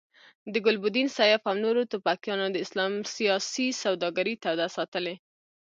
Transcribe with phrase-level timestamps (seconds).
[0.53, 5.15] د ګلبدین، سیاف او نورو توپکیانو د اسلام سیاسي سوداګري توده ساتلې.